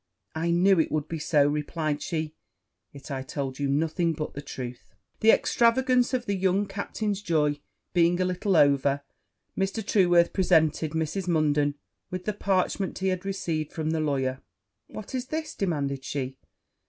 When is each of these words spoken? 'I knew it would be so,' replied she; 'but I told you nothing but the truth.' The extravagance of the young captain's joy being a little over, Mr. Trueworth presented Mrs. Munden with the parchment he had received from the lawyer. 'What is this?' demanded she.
'I 0.33 0.49
knew 0.49 0.79
it 0.79 0.91
would 0.91 1.07
be 1.07 1.19
so,' 1.19 1.47
replied 1.47 2.01
she; 2.01 2.33
'but 2.91 3.11
I 3.11 3.21
told 3.21 3.59
you 3.59 3.67
nothing 3.69 4.13
but 4.13 4.33
the 4.33 4.41
truth.' 4.41 4.95
The 5.19 5.29
extravagance 5.29 6.11
of 6.11 6.25
the 6.25 6.33
young 6.35 6.65
captain's 6.65 7.21
joy 7.21 7.59
being 7.93 8.19
a 8.19 8.25
little 8.25 8.55
over, 8.57 9.03
Mr. 9.55 9.85
Trueworth 9.85 10.33
presented 10.33 10.93
Mrs. 10.93 11.27
Munden 11.27 11.75
with 12.09 12.25
the 12.25 12.33
parchment 12.33 12.97
he 12.97 13.09
had 13.09 13.25
received 13.25 13.73
from 13.73 13.91
the 13.91 13.99
lawyer. 13.99 14.41
'What 14.87 15.13
is 15.13 15.27
this?' 15.27 15.53
demanded 15.53 16.03
she. 16.03 16.39